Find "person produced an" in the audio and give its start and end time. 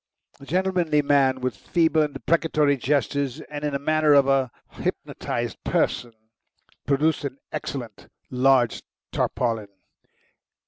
5.63-7.37